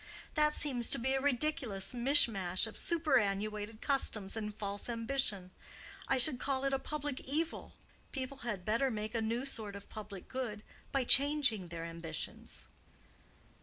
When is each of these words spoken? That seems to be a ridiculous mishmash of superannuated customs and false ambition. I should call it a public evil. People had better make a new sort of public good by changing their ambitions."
That 0.33 0.55
seems 0.55 0.89
to 0.89 0.97
be 0.97 1.13
a 1.13 1.21
ridiculous 1.21 1.93
mishmash 1.93 2.65
of 2.65 2.75
superannuated 2.75 3.81
customs 3.81 4.35
and 4.35 4.51
false 4.51 4.89
ambition. 4.89 5.51
I 6.07 6.17
should 6.17 6.39
call 6.39 6.63
it 6.63 6.73
a 6.73 6.79
public 6.79 7.19
evil. 7.19 7.73
People 8.11 8.37
had 8.37 8.65
better 8.65 8.89
make 8.89 9.13
a 9.13 9.21
new 9.21 9.45
sort 9.45 9.75
of 9.75 9.89
public 9.89 10.27
good 10.27 10.63
by 10.91 11.03
changing 11.03 11.67
their 11.67 11.85
ambitions." 11.85 12.65